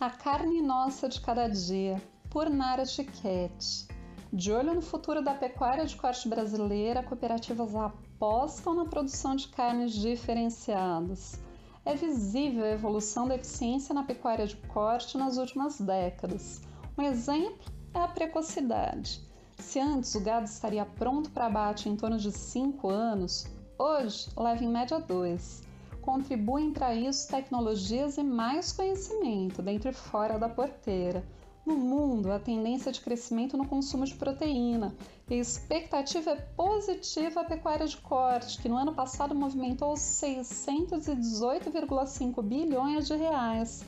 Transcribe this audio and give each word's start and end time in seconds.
A 0.00 0.10
carne 0.10 0.60
nossa 0.60 1.08
de 1.08 1.20
cada 1.20 1.46
dia, 1.46 2.02
por 2.28 2.50
Nara 2.50 2.84
Chiquete. 2.84 3.86
De 4.32 4.50
olho 4.50 4.74
no 4.74 4.82
futuro 4.82 5.22
da 5.22 5.34
pecuária 5.34 5.86
de 5.86 5.94
corte 5.94 6.28
brasileira, 6.28 7.00
cooperativas 7.04 7.76
apostam 7.76 8.74
na 8.74 8.86
produção 8.86 9.36
de 9.36 9.46
carnes 9.46 9.92
diferenciadas. 9.92 11.40
É 11.84 11.94
visível 11.94 12.64
a 12.64 12.70
evolução 12.70 13.28
da 13.28 13.36
eficiência 13.36 13.94
na 13.94 14.02
pecuária 14.02 14.48
de 14.48 14.56
corte 14.56 15.16
nas 15.16 15.36
últimas 15.36 15.80
décadas. 15.80 16.60
Um 16.98 17.02
exemplo 17.02 17.72
é 17.94 18.00
a 18.00 18.08
precocidade. 18.08 19.20
Se 19.58 19.78
antes 19.78 20.12
o 20.16 20.20
gado 20.20 20.46
estaria 20.46 20.84
pronto 20.84 21.30
para 21.30 21.46
abate 21.46 21.88
em 21.88 21.94
torno 21.94 22.18
de 22.18 22.32
5 22.32 22.90
anos, 22.90 23.46
hoje 23.78 24.28
leva 24.36 24.64
em 24.64 24.68
média 24.68 24.98
2. 24.98 25.62
Contribuem 26.04 26.70
para 26.70 26.94
isso 26.94 27.28
tecnologias 27.28 28.18
e 28.18 28.22
mais 28.22 28.72
conhecimento 28.72 29.62
dentro 29.62 29.88
e 29.88 29.94
fora 29.94 30.38
da 30.38 30.48
porteira 30.48 31.24
no 31.64 31.76
mundo, 31.76 32.30
a 32.30 32.38
tendência 32.38 32.92
de 32.92 33.00
crescimento 33.00 33.56
no 33.56 33.66
consumo 33.66 34.04
de 34.04 34.14
proteína 34.14 34.94
e 35.30 35.34
a 35.34 35.38
expectativa 35.38 36.32
é 36.32 36.36
positiva 36.36 37.40
à 37.40 37.44
pecuária 37.44 37.86
de 37.86 37.96
corte, 37.96 38.60
que 38.60 38.68
no 38.68 38.76
ano 38.76 38.92
passado 38.92 39.34
movimentou 39.34 39.94
618,5 39.94 42.42
bilhões 42.42 43.06
de 43.06 43.16
reais, 43.16 43.82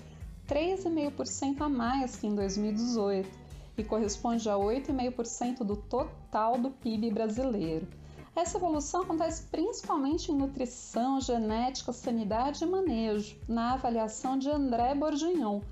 3,5% 0.48 1.60
a 1.60 1.68
mais 1.68 2.16
que 2.16 2.26
em 2.26 2.34
2018, 2.34 3.28
e 3.76 3.84
corresponde 3.84 4.48
a 4.48 4.54
8,5% 4.54 5.58
do 5.58 5.76
total 5.76 6.56
do 6.56 6.70
PIB 6.70 7.10
brasileiro. 7.10 7.86
Essa 8.36 8.58
evolução 8.58 9.00
acontece 9.00 9.44
principalmente 9.44 10.30
em 10.30 10.36
nutrição, 10.36 11.18
genética, 11.18 11.90
sanidade 11.90 12.62
e 12.62 12.66
manejo, 12.66 13.40
na 13.48 13.72
avaliação 13.72 14.38
de 14.38 14.50
André 14.50 14.94
Bordignon, 14.94 15.62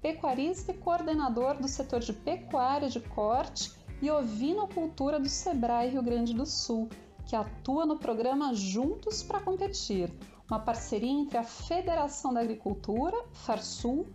pecuarista 0.00 0.70
e 0.70 0.78
coordenador 0.78 1.60
do 1.60 1.66
setor 1.66 1.98
de 1.98 2.12
pecuária 2.12 2.88
de 2.88 3.00
corte 3.00 3.72
e 4.00 4.08
ovinocultura 4.08 5.18
do 5.18 5.28
Sebrae 5.28 5.90
Rio 5.90 6.02
Grande 6.02 6.32
do 6.32 6.46
Sul, 6.46 6.88
que 7.26 7.34
atua 7.34 7.84
no 7.84 7.98
programa 7.98 8.54
Juntos 8.54 9.20
para 9.24 9.40
Competir, 9.40 10.08
uma 10.48 10.60
parceria 10.60 11.10
entre 11.10 11.38
a 11.38 11.42
Federação 11.42 12.32
da 12.32 12.40
Agricultura, 12.40 13.16
Farsul, 13.32 14.06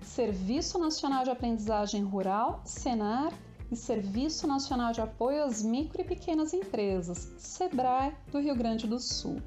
Serviço 0.00 0.80
Nacional 0.80 1.22
de 1.22 1.30
Aprendizagem 1.30 2.02
Rural, 2.02 2.60
Senar, 2.64 3.32
e 3.72 3.76
Serviço 3.76 4.46
Nacional 4.46 4.92
de 4.92 5.00
Apoio 5.00 5.44
às 5.44 5.62
Micro 5.62 6.02
e 6.02 6.04
Pequenas 6.04 6.52
Empresas, 6.52 7.32
SEBRAE, 7.38 8.14
do 8.30 8.38
Rio 8.38 8.54
Grande 8.54 8.86
do 8.86 8.98
Sul. 8.98 9.40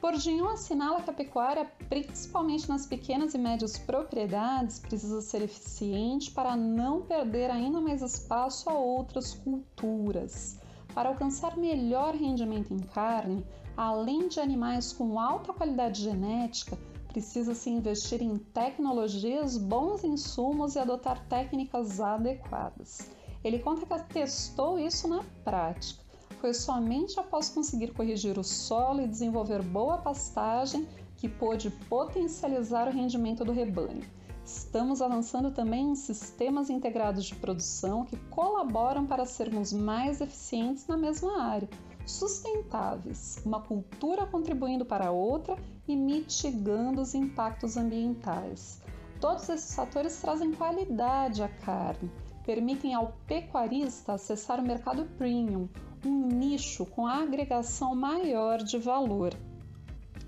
Bourdieu 0.00 0.48
assinala 0.48 1.02
que 1.02 1.10
a 1.10 1.12
pecuária, 1.12 1.70
principalmente 1.86 2.66
nas 2.66 2.86
pequenas 2.86 3.34
e 3.34 3.38
médias 3.38 3.76
propriedades, 3.76 4.78
precisa 4.78 5.20
ser 5.20 5.42
eficiente 5.42 6.30
para 6.30 6.56
não 6.56 7.02
perder 7.02 7.50
ainda 7.50 7.78
mais 7.78 8.00
espaço 8.00 8.70
a 8.70 8.74
outras 8.74 9.34
culturas. 9.34 10.58
Para 10.94 11.10
alcançar 11.10 11.58
melhor 11.58 12.14
rendimento 12.14 12.72
em 12.72 12.78
carne, 12.78 13.44
além 13.76 14.28
de 14.28 14.40
animais 14.40 14.94
com 14.94 15.20
alta 15.20 15.52
qualidade 15.52 16.02
genética, 16.02 16.78
precisa-se 17.08 17.68
investir 17.68 18.22
em 18.22 18.38
tecnologias, 18.38 19.58
bons 19.58 20.04
insumos 20.04 20.74
e 20.74 20.78
adotar 20.78 21.22
técnicas 21.28 22.00
adequadas. 22.00 23.17
Ele 23.42 23.58
conta 23.58 23.86
que 23.86 24.12
testou 24.12 24.78
isso 24.78 25.08
na 25.08 25.22
prática 25.44 26.08
foi 26.40 26.54
somente 26.54 27.18
após 27.18 27.48
conseguir 27.48 27.92
corrigir 27.92 28.38
o 28.38 28.44
solo 28.44 29.00
e 29.00 29.08
desenvolver 29.08 29.62
boa 29.62 29.98
pastagem 29.98 30.88
que 31.16 31.28
pôde 31.28 31.70
potencializar 31.70 32.86
o 32.86 32.92
rendimento 32.92 33.44
do 33.44 33.52
rebanho. 33.52 34.02
Estamos 34.44 35.02
avançando 35.02 35.50
também 35.50 35.90
em 35.90 35.94
sistemas 35.94 36.70
integrados 36.70 37.24
de 37.24 37.34
produção 37.34 38.04
que 38.04 38.16
colaboram 38.30 39.04
para 39.04 39.26
sermos 39.26 39.72
mais 39.72 40.20
eficientes 40.20 40.86
na 40.86 40.96
mesma 40.96 41.42
área, 41.42 41.68
sustentáveis, 42.06 43.42
uma 43.44 43.60
cultura 43.60 44.24
contribuindo 44.24 44.86
para 44.86 45.08
a 45.08 45.10
outra 45.10 45.56
e 45.86 45.94
mitigando 45.94 47.02
os 47.02 47.14
impactos 47.14 47.76
ambientais. 47.76 48.80
Todos 49.20 49.48
esses 49.48 49.74
fatores 49.74 50.18
trazem 50.20 50.52
qualidade 50.52 51.42
à 51.42 51.48
carne, 51.48 52.10
permitem 52.48 52.94
ao 52.94 53.12
pecuarista 53.26 54.14
acessar 54.14 54.58
o 54.58 54.66
mercado 54.66 55.04
premium, 55.18 55.68
um 56.02 56.28
nicho 56.28 56.86
com 56.86 57.06
agregação 57.06 57.94
maior 57.94 58.56
de 58.56 58.78
valor. 58.78 59.34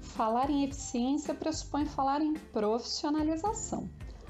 Falar 0.03 0.51
em 0.51 0.63
eficiência 0.63 1.33
pressupõe 1.33 1.87
falar 1.87 2.21
em 2.21 2.35
profissionalização. 2.35 3.89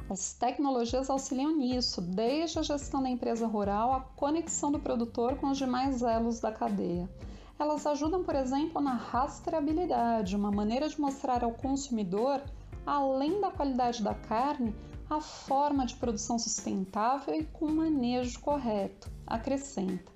As 0.08 0.34
tecnologias 0.34 1.10
auxiliam 1.10 1.56
nisso, 1.56 2.00
desde 2.00 2.60
a 2.60 2.62
gestão 2.62 3.02
da 3.02 3.10
empresa 3.10 3.48
rural 3.48 3.92
à 3.92 4.00
conexão 4.00 4.70
do 4.70 4.78
produtor 4.78 5.34
com 5.38 5.48
os 5.48 5.58
demais 5.58 6.00
elos 6.00 6.38
da 6.38 6.52
cadeia. 6.52 7.10
Elas 7.58 7.84
ajudam, 7.88 8.22
por 8.22 8.36
exemplo, 8.36 8.80
na 8.80 8.94
rastreabilidade, 8.94 10.36
uma 10.36 10.52
maneira 10.52 10.88
de 10.88 11.00
mostrar 11.00 11.42
ao 11.42 11.54
consumidor, 11.54 12.40
além 12.86 13.40
da 13.40 13.50
qualidade 13.50 14.00
da 14.00 14.14
carne, 14.14 14.72
a 15.10 15.20
forma 15.20 15.84
de 15.84 15.96
produção 15.96 16.38
sustentável 16.38 17.34
e 17.34 17.44
com 17.44 17.68
manejo 17.68 18.38
correto, 18.38 19.10
acrescenta. 19.26 20.12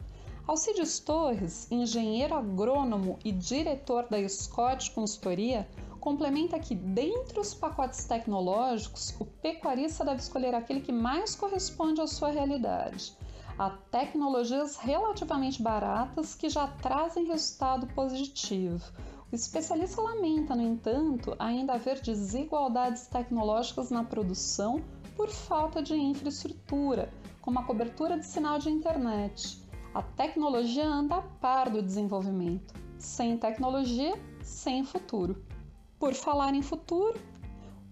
Alcides 0.47 1.01
Torres, 1.01 1.67
engenheiro 1.69 2.35
agrônomo 2.35 3.19
e 3.25 3.33
diretor 3.33 4.07
da 4.09 4.29
Scott 4.29 4.93
Consultoria, 4.93 5.69
complementa 5.99 6.61
que, 6.61 6.77
dentre 6.77 7.41
os 7.41 7.53
pacotes 7.53 8.05
tecnológicos, 8.05 9.17
o 9.19 9.25
pecuarista 9.25 10.05
deve 10.05 10.21
escolher 10.21 10.55
aquele 10.55 10.81
que 10.81 10.93
mais 10.93 11.35
corresponde 11.35 12.01
à 12.01 12.07
sua 12.07 12.31
realidade. 12.31 13.17
Há 13.59 13.71
tecnologias 13.71 14.77
relativamente 14.77 15.63
baratas 15.63 16.35
que 16.35 16.49
já 16.49 16.69
trazem 16.69 17.27
resultado 17.27 17.87
positivo. 17.95 18.85
O 19.35 19.37
especialista 19.37 20.01
lamenta, 20.01 20.55
no 20.55 20.63
entanto, 20.63 21.35
ainda 21.41 21.73
haver 21.73 22.01
desigualdades 22.01 23.09
tecnológicas 23.09 23.91
na 23.91 24.05
produção 24.05 24.81
por 25.17 25.29
falta 25.29 25.83
de 25.83 25.93
infraestrutura, 25.93 27.13
como 27.41 27.59
a 27.59 27.65
cobertura 27.65 28.17
de 28.17 28.25
sinal 28.25 28.61
de 28.61 28.71
internet. 28.71 29.61
A 29.93 30.03
tecnologia 30.03 30.87
anda 30.87 31.17
a 31.17 31.23
par 31.23 31.69
do 31.69 31.83
desenvolvimento. 31.83 32.75
Sem 32.97 33.37
tecnologia, 33.37 34.13
sem 34.41 34.85
futuro. 34.85 35.45
Por 35.99 36.15
falar 36.15 36.55
em 36.55 36.63
futuro, 36.63 37.21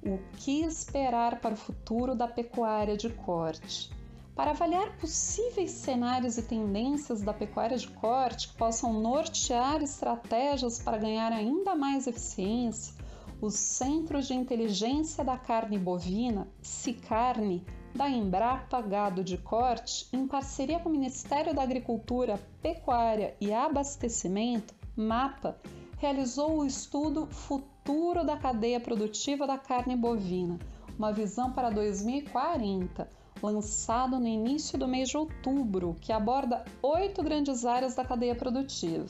o 0.01 0.21
que 0.37 0.63
esperar 0.63 1.41
para 1.41 1.55
o 1.55 1.59
futuro 1.59 2.15
da 2.15 2.29
pecuária 2.29 2.97
de 2.97 3.11
corte? 3.11 3.91
Para 4.35 4.53
avaliar 4.53 4.97
possíveis 4.97 5.73
cenários 5.73 6.39
e 6.39 6.43
tendências 6.43 7.21
da 7.21 7.35
pecuária 7.35 7.77
de 7.77 7.89
corte 7.89 8.49
que 8.49 8.57
possam 8.57 8.95
nortear 8.95 9.83
estratégias 9.83 10.79
para 10.79 10.97
ganhar 10.97 11.31
ainda 11.33 11.75
mais 11.75 12.07
eficiência, 12.07 12.95
o 13.43 13.51
Centro 13.51 14.23
de 14.23 14.33
Inteligência 14.33 15.23
da 15.23 15.37
Carne 15.37 15.79
Bovina, 15.79 16.49
CICARNE, 16.63 17.63
da 17.95 18.09
Embrapa 18.09 18.81
Gado 18.81 19.23
de 19.23 19.37
Corte, 19.37 20.09
em 20.13 20.27
parceria 20.27 20.79
com 20.79 20.89
o 20.89 20.93
Ministério 20.93 21.55
da 21.55 21.63
Agricultura, 21.63 22.41
Pecuária 22.63 23.37
e 23.39 23.53
Abastecimento, 23.53 24.75
MAPA, 24.97 25.59
realizou 25.99 26.59
o 26.59 26.65
estudo 26.65 27.27
Futuro 27.27 28.25
da 28.25 28.39
Cadeia 28.39 28.81
Produtiva 28.81 29.47
da 29.47 29.59
Carne 29.59 29.95
Bovina, 29.95 30.59
uma 30.99 31.13
visão 31.13 31.53
para 31.53 31.69
2040, 31.69 33.09
lançado 33.43 34.19
no 34.19 34.27
início 34.27 34.79
do 34.79 34.87
mês 34.87 35.09
de 35.09 35.17
outubro, 35.17 35.97
que 36.01 36.13
aborda 36.13 36.65
oito 36.83 37.23
grandes 37.23 37.65
áreas 37.65 37.95
da 37.95 38.05
cadeia 38.05 38.35
produtiva: 38.35 39.07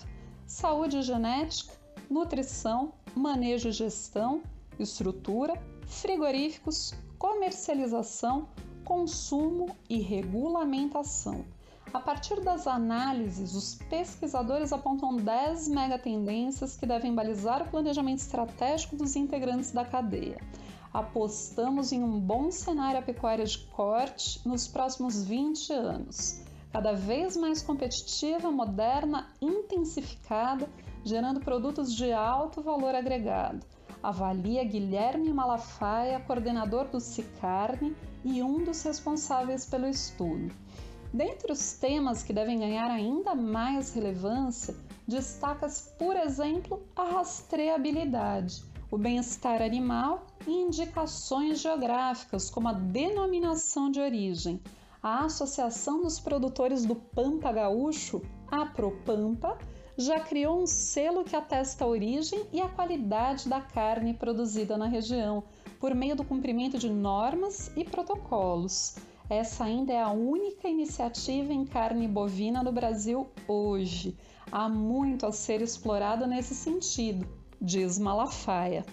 saúde 0.46 0.98
e 0.98 1.02
genética, 1.02 1.74
nutrição, 2.10 2.92
manejo 3.14 3.68
e 3.68 3.72
gestão, 3.72 4.42
estrutura, 4.78 5.54
frigoríficos, 5.86 6.94
comercialização, 7.18 8.48
consumo 8.84 9.76
e 9.88 10.00
regulamentação. 10.00 11.44
A 11.92 12.00
partir 12.00 12.40
das 12.40 12.66
análises, 12.66 13.54
os 13.54 13.74
pesquisadores 13.90 14.72
apontam 14.72 15.14
10 15.14 15.68
megatendências 15.68 16.74
que 16.74 16.86
devem 16.86 17.14
balizar 17.14 17.62
o 17.62 17.70
planejamento 17.70 18.20
estratégico 18.20 18.96
dos 18.96 19.14
integrantes 19.14 19.72
da 19.72 19.84
cadeia. 19.84 20.38
Apostamos 20.92 21.90
em 21.90 22.02
um 22.02 22.20
bom 22.20 22.50
cenário 22.50 23.02
pecuária 23.02 23.46
de 23.46 23.58
corte 23.58 24.46
nos 24.46 24.68
próximos 24.68 25.24
20 25.24 25.72
anos, 25.72 26.42
cada 26.70 26.92
vez 26.92 27.34
mais 27.34 27.62
competitiva, 27.62 28.50
moderna, 28.50 29.32
intensificada, 29.40 30.68
gerando 31.02 31.40
produtos 31.40 31.94
de 31.94 32.12
alto 32.12 32.60
valor 32.60 32.94
agregado. 32.94 33.64
Avalia 34.02 34.62
Guilherme 34.64 35.32
Malafaia, 35.32 36.20
coordenador 36.20 36.88
do 36.88 37.00
Cicarne 37.00 37.96
e 38.22 38.42
um 38.42 38.62
dos 38.62 38.82
responsáveis 38.82 39.64
pelo 39.64 39.86
estudo. 39.86 40.54
Dentre 41.10 41.52
os 41.52 41.72
temas 41.74 42.22
que 42.22 42.32
devem 42.34 42.58
ganhar 42.58 42.90
ainda 42.90 43.34
mais 43.34 43.94
relevância, 43.94 44.74
destaca-se, 45.06 45.90
por 45.96 46.16
exemplo, 46.16 46.82
a 46.96 47.04
rastreabilidade, 47.04 48.62
o 48.92 48.98
bem-estar 48.98 49.62
animal 49.62 50.26
e 50.46 50.50
indicações 50.50 51.62
geográficas, 51.62 52.50
como 52.50 52.68
a 52.68 52.74
denominação 52.74 53.90
de 53.90 53.98
origem. 53.98 54.60
A 55.02 55.24
Associação 55.24 56.02
dos 56.02 56.20
Produtores 56.20 56.84
do 56.84 56.94
Pampa 56.94 57.50
Gaúcho, 57.50 58.20
a 58.50 58.66
Propampa, 58.66 59.56
já 59.96 60.20
criou 60.20 60.62
um 60.62 60.66
selo 60.66 61.24
que 61.24 61.34
atesta 61.34 61.86
a 61.86 61.88
origem 61.88 62.46
e 62.52 62.60
a 62.60 62.68
qualidade 62.68 63.48
da 63.48 63.62
carne 63.62 64.12
produzida 64.12 64.76
na 64.76 64.86
região, 64.86 65.42
por 65.80 65.94
meio 65.94 66.14
do 66.14 66.22
cumprimento 66.22 66.76
de 66.76 66.90
normas 66.90 67.72
e 67.74 67.84
protocolos. 67.84 68.96
Essa 69.30 69.64
ainda 69.64 69.94
é 69.94 70.02
a 70.02 70.10
única 70.10 70.68
iniciativa 70.68 71.50
em 71.50 71.64
carne 71.64 72.06
bovina 72.06 72.62
no 72.62 72.70
Brasil 72.70 73.26
hoje. 73.48 74.18
Há 74.50 74.68
muito 74.68 75.24
a 75.24 75.32
ser 75.32 75.62
explorado 75.62 76.26
nesse 76.26 76.54
sentido, 76.54 77.26
diz 77.62 77.96
Malafaia. 77.96 78.84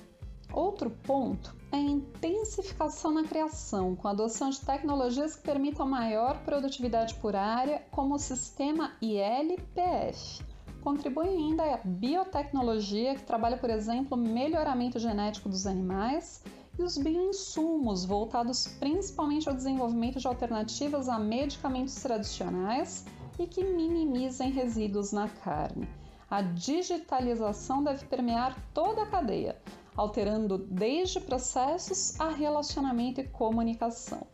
Outro 0.53 0.91
ponto 0.91 1.55
é 1.71 1.77
a 1.77 1.79
intensificação 1.79 3.11
na 3.11 3.23
criação, 3.23 3.95
com 3.95 4.07
a 4.07 4.11
adoção 4.11 4.51
de 4.51 4.61
tecnologias 4.61 5.35
que 5.35 5.41
permitam 5.41 5.87
maior 5.87 6.37
produtividade 6.43 7.15
por 7.15 7.35
área, 7.35 7.83
como 7.89 8.13
o 8.13 8.19
sistema 8.19 8.91
ILPF. 9.01 10.43
Contribui 10.81 11.29
ainda 11.29 11.63
a 11.63 11.77
biotecnologia, 11.83 13.15
que 13.15 13.23
trabalha, 13.23 13.57
por 13.57 13.71
exemplo, 13.71 14.15
o 14.15 14.21
melhoramento 14.21 14.99
genético 14.99 15.49
dos 15.49 15.65
animais 15.65 16.43
e 16.77 16.83
os 16.83 16.95
bioinsumos, 16.95 18.05
voltados 18.05 18.67
principalmente 18.79 19.49
ao 19.49 19.55
desenvolvimento 19.55 20.19
de 20.19 20.27
alternativas 20.27 21.09
a 21.09 21.17
medicamentos 21.17 21.95
tradicionais 21.95 23.05
e 23.39 23.47
que 23.47 23.63
minimizem 23.63 24.51
resíduos 24.51 25.11
na 25.11 25.27
carne. 25.27 25.87
A 26.29 26.43
digitalização 26.43 27.83
deve 27.83 28.05
permear 28.05 28.55
toda 28.71 29.01
a 29.01 29.05
cadeia, 29.07 29.59
alterando 29.97 30.59
desde 30.59 31.19
processos 31.19 32.19
a 32.19 32.29
relacionamento 32.29 33.19
e 33.19 33.27
comunicação. 33.27 34.27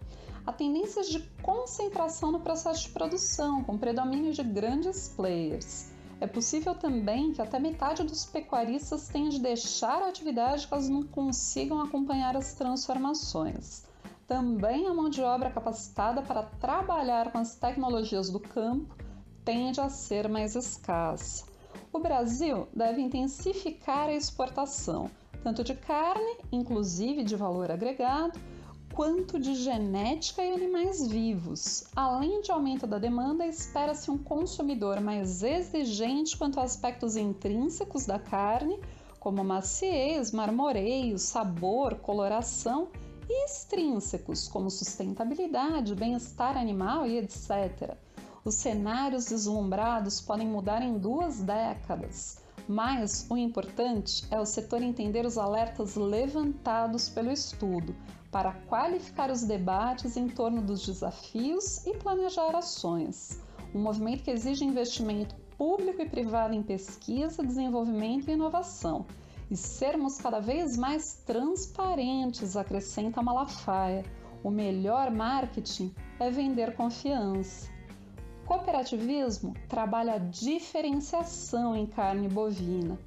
Há 0.45 0.51
tendências 0.51 1.07
de 1.07 1.21
concentração 1.41 2.33
no 2.33 2.41
processo 2.41 2.83
de 2.83 2.89
produção, 2.89 3.63
com 3.63 3.77
predomínio 3.77 4.33
de 4.33 4.43
grandes 4.43 5.07
players. 5.07 5.89
É 6.19 6.27
possível 6.27 6.75
também 6.75 7.31
que 7.31 7.41
até 7.41 7.59
metade 7.59 8.03
dos 8.03 8.25
pecuaristas 8.25 9.07
tenha 9.07 9.29
de 9.29 9.39
deixar 9.39 10.01
a 10.01 10.09
atividade 10.09 10.67
caso 10.67 10.91
não 10.91 11.03
consigam 11.03 11.79
acompanhar 11.79 12.35
as 12.35 12.53
transformações. 12.55 13.85
Também 14.27 14.85
a 14.85 14.93
mão 14.93 15.09
de 15.09 15.21
obra 15.21 15.49
capacitada 15.49 16.21
para 16.21 16.43
trabalhar 16.43 17.31
com 17.31 17.37
as 17.37 17.55
tecnologias 17.55 18.29
do 18.29 18.39
campo 18.39 18.93
tende 19.45 19.79
a 19.79 19.87
ser 19.87 20.27
mais 20.27 20.55
escassa. 20.55 21.54
O 21.91 21.99
Brasil 21.99 22.67
deve 22.73 23.01
intensificar 23.01 24.09
a 24.09 24.13
exportação, 24.13 25.09
tanto 25.43 25.63
de 25.63 25.75
carne, 25.75 26.37
inclusive 26.51 27.23
de 27.23 27.35
valor 27.35 27.71
agregado, 27.71 28.39
quanto 28.93 29.39
de 29.39 29.55
genética 29.55 30.43
e 30.43 30.53
animais 30.53 31.05
vivos. 31.07 31.83
Além 31.95 32.41
de 32.41 32.51
aumento 32.51 32.87
da 32.87 32.97
demanda, 32.97 33.45
espera-se 33.45 34.09
um 34.09 34.17
consumidor 34.17 35.01
mais 35.01 35.43
exigente 35.43 36.37
quanto 36.37 36.59
a 36.59 36.63
aspectos 36.63 37.17
intrínsecos 37.17 38.05
da 38.05 38.17
carne, 38.17 38.79
como 39.19 39.43
maciez, 39.43 40.31
marmoreio, 40.31 41.19
sabor, 41.19 41.95
coloração, 41.95 42.89
e 43.27 43.45
extrínsecos, 43.45 44.47
como 44.47 44.69
sustentabilidade, 44.69 45.95
bem-estar 45.95 46.57
animal 46.57 47.07
e 47.07 47.17
etc. 47.17 47.97
Os 48.47 48.53
cenários 48.53 49.25
deslumbrados 49.25 50.21
podem 50.21 50.47
mudar 50.47 50.83
em 50.83 50.99
duas 50.99 51.41
décadas. 51.41 52.37
Mas 52.67 53.25
o 53.27 53.35
importante 53.35 54.23
é 54.29 54.39
o 54.39 54.45
setor 54.45 54.83
entender 54.83 55.25
os 55.25 55.35
alertas 55.35 55.95
levantados 55.95 57.09
pelo 57.09 57.31
estudo, 57.31 57.95
para 58.31 58.53
qualificar 58.67 59.31
os 59.31 59.41
debates 59.41 60.15
em 60.15 60.27
torno 60.27 60.61
dos 60.61 60.85
desafios 60.85 61.83
e 61.87 61.97
planejar 61.97 62.55
ações. 62.55 63.41
Um 63.73 63.81
movimento 63.81 64.23
que 64.23 64.29
exige 64.29 64.63
investimento 64.63 65.35
público 65.57 66.03
e 66.03 66.07
privado 66.07 66.53
em 66.53 66.61
pesquisa, 66.61 67.43
desenvolvimento 67.43 68.29
e 68.29 68.33
inovação. 68.33 69.07
E 69.49 69.57
sermos 69.57 70.17
cada 70.17 70.39
vez 70.39 70.77
mais 70.77 71.15
transparentes, 71.25 72.55
acrescenta 72.55 73.23
Malafaia. 73.23 74.05
O 74.43 74.51
melhor 74.51 75.09
marketing 75.09 75.91
é 76.19 76.29
vender 76.29 76.75
confiança. 76.75 77.73
Cooperativismo 78.45 79.55
trabalha 79.67 80.13
a 80.13 80.17
diferenciação 80.19 81.75
em 81.75 81.87
carne 81.87 82.29
bovina. 82.29 82.97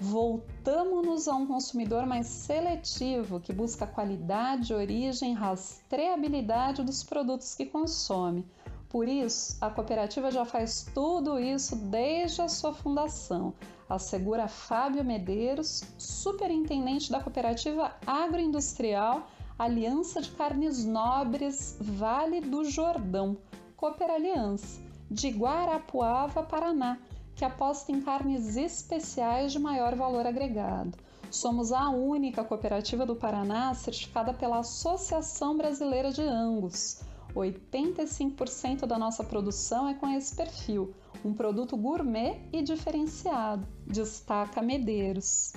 Voltamos-nos 0.00 1.28
a 1.28 1.34
um 1.36 1.46
consumidor 1.46 2.04
mais 2.04 2.26
seletivo 2.26 3.40
que 3.40 3.52
busca 3.52 3.86
qualidade, 3.86 4.74
origem, 4.74 5.34
rastreabilidade 5.34 6.82
dos 6.82 7.04
produtos 7.04 7.54
que 7.54 7.66
consome. 7.66 8.44
Por 8.88 9.08
isso, 9.08 9.56
a 9.60 9.70
cooperativa 9.70 10.30
já 10.30 10.44
faz 10.44 10.90
tudo 10.94 11.38
isso 11.38 11.76
desde 11.76 12.42
a 12.42 12.48
sua 12.48 12.72
fundação, 12.72 13.54
assegura 13.88 14.48
Fábio 14.48 15.04
Medeiros, 15.04 15.84
superintendente 15.96 17.10
da 17.10 17.20
cooperativa 17.20 17.92
agroindustrial 18.06 19.28
Aliança 19.58 20.22
de 20.22 20.30
Carnes 20.30 20.84
Nobres 20.84 21.76
Vale 21.80 22.40
do 22.40 22.64
Jordão, 22.64 23.36
Cooper 23.76 24.10
Aliança, 24.10 24.87
de 25.10 25.30
Guarapuava, 25.30 26.42
Paraná 26.42 26.98
que 27.38 27.44
aposta 27.44 27.92
em 27.92 28.00
carnes 28.00 28.56
especiais 28.56 29.52
de 29.52 29.60
maior 29.60 29.94
valor 29.94 30.26
agregado. 30.26 30.98
Somos 31.30 31.70
a 31.70 31.88
única 31.88 32.42
cooperativa 32.42 33.06
do 33.06 33.14
Paraná 33.14 33.72
certificada 33.74 34.34
pela 34.34 34.58
Associação 34.58 35.56
Brasileira 35.56 36.10
de 36.10 36.22
Angus. 36.22 37.00
85% 37.36 38.86
da 38.86 38.98
nossa 38.98 39.22
produção 39.22 39.88
é 39.88 39.94
com 39.94 40.08
esse 40.08 40.34
perfil, 40.34 40.92
um 41.24 41.32
produto 41.32 41.76
gourmet 41.76 42.40
e 42.52 42.60
diferenciado, 42.60 43.64
destaca 43.86 44.60
Medeiros. 44.60 45.52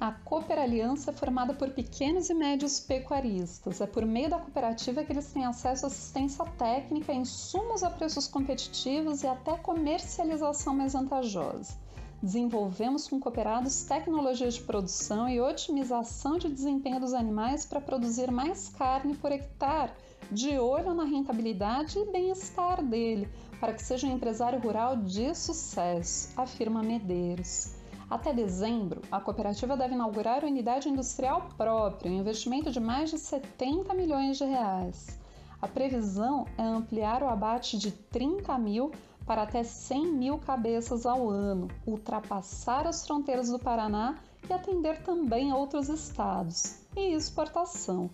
A 0.00 0.10
Cooper 0.10 0.58
Aliança 0.58 1.12
é 1.12 1.14
formada 1.14 1.54
por 1.54 1.70
pequenos 1.70 2.28
e 2.28 2.34
médios 2.34 2.80
pecuaristas. 2.80 3.80
É 3.80 3.86
por 3.86 4.04
meio 4.04 4.28
da 4.28 4.38
cooperativa 4.38 5.04
que 5.04 5.12
eles 5.12 5.32
têm 5.32 5.46
acesso 5.46 5.86
à 5.86 5.88
assistência 5.88 6.44
técnica, 6.58 7.12
insumos 7.12 7.82
a 7.82 7.90
preços 7.90 8.26
competitivos 8.26 9.22
e 9.22 9.26
até 9.26 9.56
comercialização 9.56 10.74
mais 10.74 10.92
vantajosa. 10.92 11.78
Desenvolvemos 12.20 13.06
com 13.06 13.20
cooperados 13.20 13.82
tecnologias 13.84 14.54
de 14.54 14.62
produção 14.62 15.28
e 15.28 15.40
otimização 15.40 16.38
de 16.38 16.48
desempenho 16.48 16.98
dos 16.98 17.14
animais 17.14 17.64
para 17.64 17.80
produzir 17.80 18.30
mais 18.30 18.70
carne 18.70 19.14
por 19.14 19.30
hectare, 19.30 19.92
de 20.30 20.58
olho 20.58 20.94
na 20.94 21.04
rentabilidade 21.04 21.98
e 21.98 22.10
bem-estar 22.10 22.82
dele, 22.82 23.28
para 23.60 23.72
que 23.72 23.82
seja 23.82 24.06
um 24.06 24.12
empresário 24.12 24.58
rural 24.58 24.96
de 24.96 25.34
sucesso, 25.34 26.30
afirma 26.36 26.82
Medeiros. 26.82 27.83
Até 28.08 28.32
dezembro, 28.32 29.00
a 29.10 29.20
cooperativa 29.20 29.76
deve 29.76 29.94
inaugurar 29.94 30.44
unidade 30.44 30.88
industrial 30.88 31.48
própria, 31.56 32.10
um 32.10 32.20
investimento 32.20 32.70
de 32.70 32.78
mais 32.78 33.10
de 33.10 33.18
70 33.18 33.94
milhões 33.94 34.36
de 34.36 34.44
reais. 34.44 35.18
A 35.60 35.66
previsão 35.66 36.46
é 36.58 36.62
ampliar 36.62 37.22
o 37.22 37.28
abate 37.28 37.78
de 37.78 37.90
30 37.90 38.58
mil 38.58 38.92
para 39.24 39.42
até 39.42 39.62
100 39.62 40.12
mil 40.12 40.38
cabeças 40.38 41.06
ao 41.06 41.30
ano, 41.30 41.68
ultrapassar 41.86 42.86
as 42.86 43.06
fronteiras 43.06 43.48
do 43.48 43.58
Paraná 43.58 44.18
e 44.48 44.52
atender 44.52 45.02
também 45.02 45.52
outros 45.52 45.88
estados, 45.88 46.80
e 46.94 47.14
exportação. 47.14 48.10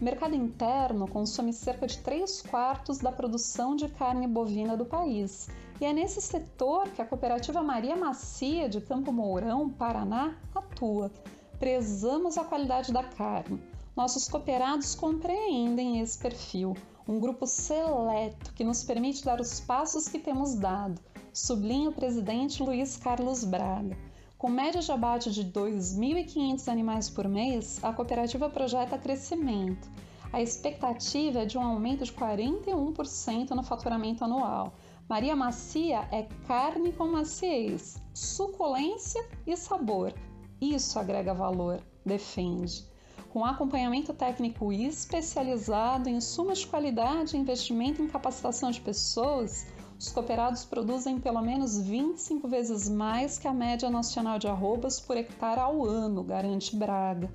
O 0.00 0.04
mercado 0.04 0.34
interno 0.34 1.06
consome 1.06 1.52
cerca 1.52 1.86
de 1.86 1.98
3 1.98 2.42
quartos 2.42 2.98
da 2.98 3.12
produção 3.12 3.76
de 3.76 3.88
carne 3.88 4.26
bovina 4.26 4.76
do 4.76 4.84
país. 4.84 5.48
E 5.80 5.84
é 5.84 5.92
nesse 5.92 6.20
setor 6.20 6.88
que 6.90 7.00
a 7.00 7.06
cooperativa 7.06 7.62
Maria 7.62 7.94
Macia 7.94 8.68
de 8.68 8.80
Campo 8.80 9.12
Mourão, 9.12 9.70
Paraná, 9.70 10.36
atua. 10.54 11.12
Prezamos 11.60 12.36
a 12.36 12.44
qualidade 12.44 12.92
da 12.92 13.04
carne. 13.04 13.62
Nossos 13.96 14.28
cooperados 14.28 14.96
compreendem 14.96 16.00
esse 16.00 16.18
perfil, 16.18 16.76
um 17.06 17.20
grupo 17.20 17.46
seleto 17.46 18.52
que 18.52 18.64
nos 18.64 18.82
permite 18.82 19.24
dar 19.24 19.40
os 19.40 19.60
passos 19.60 20.08
que 20.08 20.18
temos 20.18 20.56
dado, 20.56 21.00
sublinha 21.32 21.90
o 21.90 21.94
presidente 21.94 22.60
Luiz 22.62 22.96
Carlos 22.96 23.44
Braga. 23.44 23.96
Com 24.44 24.50
média 24.50 24.82
de 24.82 24.92
abate 24.92 25.30
de 25.30 25.42
2.500 25.42 26.68
animais 26.68 27.08
por 27.08 27.26
mês, 27.26 27.82
a 27.82 27.94
cooperativa 27.94 28.50
projeta 28.50 28.98
crescimento. 28.98 29.90
A 30.30 30.42
expectativa 30.42 31.38
é 31.38 31.46
de 31.46 31.56
um 31.56 31.62
aumento 31.62 32.04
de 32.04 32.12
41% 32.12 33.52
no 33.52 33.62
faturamento 33.62 34.22
anual. 34.22 34.74
Maria 35.08 35.34
Macia 35.34 36.06
é 36.12 36.28
carne 36.46 36.92
com 36.92 37.06
maciez, 37.06 37.96
suculência 38.12 39.26
e 39.46 39.56
sabor. 39.56 40.12
Isso 40.60 40.98
agrega 40.98 41.32
valor, 41.32 41.80
defende. 42.04 42.86
Com 43.30 43.46
acompanhamento 43.46 44.12
técnico 44.12 44.70
especializado, 44.70 46.10
insumos 46.10 46.58
de 46.58 46.66
qualidade 46.66 47.34
e 47.34 47.40
investimento 47.40 48.02
em 48.02 48.08
capacitação 48.08 48.70
de 48.70 48.82
pessoas, 48.82 49.66
os 49.98 50.10
cooperados 50.10 50.64
produzem 50.64 51.20
pelo 51.20 51.40
menos 51.40 51.78
25 51.78 52.48
vezes 52.48 52.88
mais 52.88 53.38
que 53.38 53.48
a 53.48 53.52
média 53.52 53.88
nacional 53.88 54.38
de 54.38 54.48
arrobas 54.48 55.00
por 55.00 55.16
hectare 55.16 55.60
ao 55.60 55.84
ano, 55.84 56.22
garante 56.22 56.76
Braga. 56.76 57.30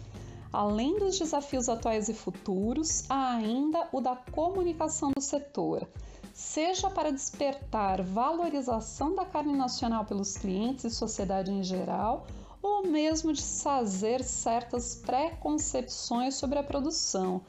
Além 0.51 0.97
dos 0.97 1.17
desafios 1.17 1.69
atuais 1.69 2.09
e 2.09 2.13
futuros, 2.13 3.05
há 3.09 3.35
ainda 3.35 3.87
o 3.91 4.01
da 4.01 4.15
comunicação 4.15 5.11
do 5.11 5.21
setor, 5.21 5.87
seja 6.33 6.89
para 6.89 7.11
despertar 7.11 8.01
valorização 8.01 9.13
da 9.13 9.25
carne 9.25 9.55
nacional 9.55 10.05
pelos 10.05 10.37
clientes 10.37 10.85
e 10.85 10.89
sociedade 10.89 11.51
em 11.51 11.63
geral, 11.63 12.25
ou 12.61 12.83
mesmo 12.87 13.31
desfazer 13.31 14.23
certas 14.23 14.95
preconcepções 14.95 16.35
sobre 16.35 16.59
a 16.59 16.63
produção. 16.63 17.41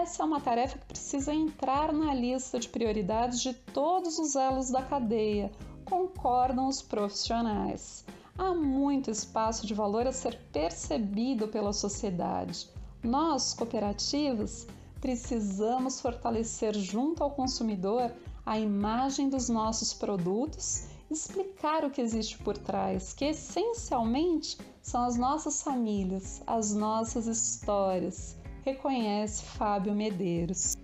Essa 0.00 0.22
é 0.22 0.26
uma 0.26 0.40
tarefa 0.40 0.78
que 0.78 0.86
precisa 0.86 1.34
entrar 1.34 1.92
na 1.92 2.14
lista 2.14 2.58
de 2.58 2.68
prioridades 2.68 3.40
de 3.40 3.52
todos 3.52 4.18
os 4.18 4.34
elos 4.34 4.70
da 4.70 4.82
cadeia, 4.82 5.52
concordam 5.84 6.66
os 6.66 6.80
profissionais 6.80 8.04
há 8.36 8.54
muito 8.54 9.10
espaço 9.10 9.66
de 9.66 9.74
valor 9.74 10.06
a 10.06 10.12
ser 10.12 10.38
percebido 10.52 11.48
pela 11.48 11.72
sociedade. 11.72 12.68
Nós, 13.02 13.52
cooperativas, 13.54 14.66
precisamos 15.00 16.00
fortalecer 16.00 16.74
junto 16.74 17.22
ao 17.22 17.30
consumidor 17.30 18.12
a 18.44 18.58
imagem 18.58 19.28
dos 19.28 19.48
nossos 19.48 19.92
produtos, 19.92 20.86
explicar 21.10 21.84
o 21.84 21.90
que 21.90 22.00
existe 22.00 22.38
por 22.38 22.56
trás, 22.56 23.12
que 23.12 23.26
essencialmente 23.26 24.58
são 24.80 25.04
as 25.04 25.16
nossas 25.16 25.62
famílias, 25.62 26.42
as 26.46 26.74
nossas 26.74 27.26
histórias, 27.26 28.36
reconhece 28.64 29.44
Fábio 29.44 29.94
Medeiros. 29.94 30.76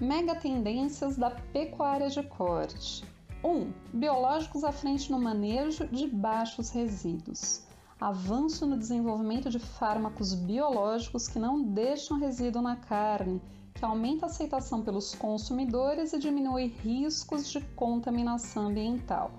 Mega 0.00 0.34
tendências 0.34 1.16
da 1.16 1.30
pecuária 1.30 2.10
de 2.10 2.22
corte. 2.24 3.04
1. 3.44 3.72
Biológicos 3.92 4.64
à 4.64 4.72
frente 4.72 5.12
no 5.12 5.20
manejo 5.20 5.86
de 5.88 6.08
baixos 6.08 6.70
resíduos. 6.70 7.64
Avanço 8.00 8.66
no 8.66 8.76
desenvolvimento 8.76 9.48
de 9.48 9.58
fármacos 9.60 10.34
biológicos 10.34 11.28
que 11.28 11.38
não 11.38 11.62
deixam 11.62 12.18
resíduo 12.18 12.60
na 12.60 12.74
carne, 12.74 13.40
que 13.74 13.84
aumenta 13.84 14.26
a 14.26 14.28
aceitação 14.28 14.82
pelos 14.82 15.14
consumidores 15.14 16.12
e 16.12 16.18
diminui 16.18 16.66
riscos 16.66 17.48
de 17.48 17.60
contaminação 17.76 18.66
ambiental. 18.66 19.30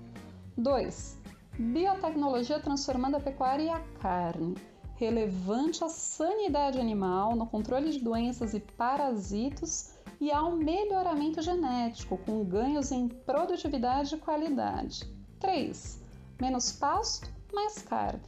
2. 0.56 1.18
Biotecnologia 1.58 2.58
transformando 2.58 3.16
a 3.16 3.20
pecuária 3.20 3.64
e 3.64 3.68
a 3.68 3.80
carne. 4.00 4.54
Relevante 4.96 5.84
à 5.84 5.90
sanidade 5.90 6.80
animal, 6.80 7.36
no 7.36 7.46
controle 7.46 7.90
de 7.90 7.98
doenças 7.98 8.54
e 8.54 8.60
parasitos 8.60 9.90
e 10.18 10.32
ao 10.32 10.52
melhoramento 10.52 11.42
genético, 11.42 12.16
com 12.16 12.42
ganhos 12.42 12.90
em 12.90 13.06
produtividade 13.06 14.14
e 14.14 14.18
qualidade. 14.18 15.04
3. 15.38 16.00
Menos 16.40 16.72
pasto, 16.72 17.30
mais 17.52 17.82
carne. 17.82 18.22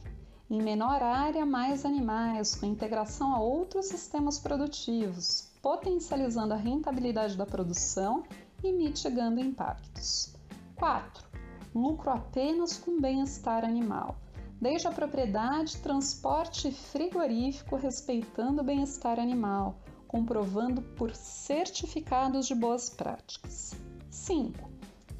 Em 0.47 0.61
menor 0.61 1.01
área, 1.01 1.43
mais 1.43 1.85
animais, 1.85 2.53
com 2.53 2.67
integração 2.67 3.33
a 3.33 3.39
outros 3.39 3.87
sistemas 3.87 4.37
produtivos, 4.37 5.51
potencializando 5.63 6.53
a 6.53 6.57
rentabilidade 6.57 7.35
da 7.35 7.47
produção 7.47 8.23
e 8.63 8.71
mitigando 8.71 9.39
impactos. 9.39 10.35
4. 10.75 11.27
Lucro 11.73 12.11
apenas 12.11 12.77
com 12.77 13.01
bem-estar 13.01 13.65
animal 13.65 14.15
desde 14.61 14.87
a 14.87 14.91
propriedade, 14.91 15.77
transporte 15.77 16.71
frigorífico 16.71 17.75
respeitando 17.75 18.61
o 18.61 18.65
bem-estar 18.65 19.19
animal, 19.19 19.79
comprovando 20.07 20.81
por 20.81 21.15
certificados 21.15 22.47
de 22.47 22.55
boas 22.55 22.89
práticas. 22.89 23.73
5. 24.09 24.69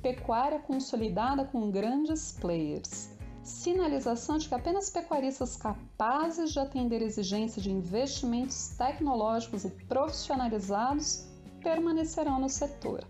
Pecuária 0.02 0.60
consolidada 0.60 1.46
com 1.46 1.72
grandes 1.72 2.34
players. 2.34 3.10
Sinalização 3.44 4.38
de 4.38 4.48
que 4.48 4.56
apenas 4.56 4.90
pecuaristas 4.90 5.56
capazes 5.56 6.52
de 6.52 6.60
atender 6.60 7.02
exigências 7.02 7.64
de 7.64 7.72
investimentos 7.72 8.70
tecnológicos 8.78 9.64
e 9.64 9.70
profissionalizados 9.70 11.26
permanecerão 11.64 12.40
no 12.40 12.50
setor. 12.50 13.04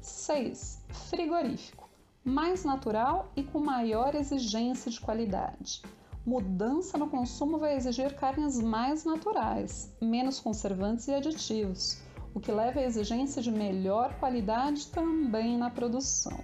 6. 0.00 0.82
Frigorífico. 1.08 1.79
Mais 2.24 2.64
natural 2.64 3.30
e 3.34 3.42
com 3.42 3.60
maior 3.60 4.14
exigência 4.14 4.90
de 4.90 5.00
qualidade 5.00 5.82
mudança 6.24 6.98
no 6.98 7.08
consumo 7.08 7.58
vai 7.58 7.76
exigir 7.76 8.14
carnes 8.14 8.60
mais 8.60 9.04
naturais, 9.04 9.92
menos 10.00 10.38
conservantes 10.38 11.08
e 11.08 11.14
aditivos, 11.14 12.00
o 12.34 12.40
que 12.40 12.52
leva 12.52 12.80
à 12.80 12.84
exigência 12.84 13.40
de 13.42 13.50
melhor 13.50 14.14
qualidade 14.20 14.86
também 14.88 15.56
na 15.56 15.70
produção. 15.70 16.38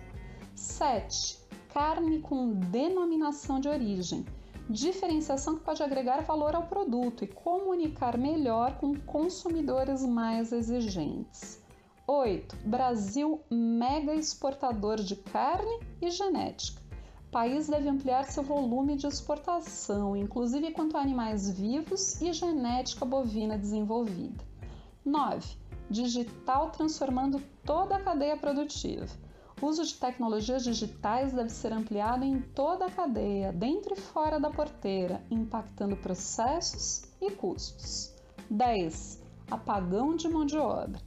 7. 0.54 1.38
Carne 1.73 2.21
com 2.21 2.54
denominação 2.54 3.61
de 3.61 3.68
origem. 3.68 4.25
Diferenciação 4.68 5.56
que 5.56 5.64
pode 5.64 5.83
agregar 5.83 6.23
valor 6.23 6.56
ao 6.56 6.66
produto 6.66 7.23
e 7.23 7.28
comunicar 7.28 8.18
melhor 8.18 8.78
com 8.78 8.97
consumidores 8.97 10.04
mais 10.04 10.52
exigentes. 10.52 11.62
8. 12.06 12.56
Brasil 12.64 13.40
mega 13.50 14.14
exportador 14.14 14.96
de 14.96 15.16
carne 15.16 15.80
e 16.00 16.10
genética 16.10 16.86
país 17.36 17.68
deve 17.68 17.86
ampliar 17.86 18.25
seu 18.25 18.42
volume 18.42 18.96
de 18.96 19.06
exportação, 19.06 20.16
inclusive 20.16 20.72
quanto 20.72 20.96
a 20.96 21.02
animais 21.02 21.50
vivos 21.50 22.18
e 22.22 22.32
genética 22.32 23.04
bovina 23.04 23.58
desenvolvida. 23.58 24.42
9. 25.04 25.56
Digital 25.90 26.70
transformando 26.70 27.42
toda 27.62 27.96
a 27.96 28.00
cadeia 28.02 28.38
produtiva. 28.38 29.06
O 29.60 29.66
uso 29.66 29.84
de 29.84 29.96
tecnologias 29.96 30.64
digitais 30.64 31.34
deve 31.34 31.50
ser 31.50 31.75
ampliado 31.75 32.25
em 32.25 32.40
toda 32.40 32.86
a 32.86 32.90
cadeia, 32.90 33.52
dentro 33.52 33.92
e 33.92 34.00
fora 34.00 34.40
da 34.40 34.48
porteira, 34.48 35.22
impactando 35.30 35.94
processos 35.94 37.04
e 37.20 37.30
custos. 37.32 38.14
10. 38.48 39.22
Apagão 39.50 40.16
de 40.16 40.26
mão 40.26 40.46
de 40.46 40.56
obra. 40.56 40.98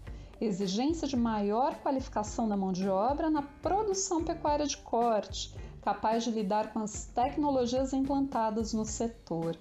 Exigência 0.41 1.07
de 1.07 1.17
maior 1.17 1.75
qualificação 1.75 2.47
da 2.47 2.55
mão 2.55 2.71
de 2.71 2.87
obra 2.87 3.29
na 3.29 3.41
produção 3.41 4.23
pecuária 4.23 4.65
de 4.65 4.77
corte, 4.77 5.53
capaz 5.81 6.23
de 6.23 6.31
lidar 6.31 6.71
com 6.71 6.79
as 6.79 7.07
tecnologias 7.07 7.91
implantadas 7.91 8.73
no 8.73 8.85
setor. 8.85 9.57